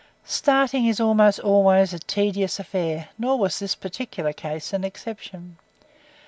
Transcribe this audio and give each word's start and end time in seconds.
Starting 0.25 0.87
is 0.87 0.99
almost 0.99 1.39
always 1.41 1.93
a 1.93 1.99
tedious 1.99 2.57
affair, 2.59 3.09
nor 3.19 3.37
was 3.37 3.59
this 3.59 3.75
particular 3.75 4.33
case 4.33 4.73
an 4.73 4.83
exception. 4.83 5.57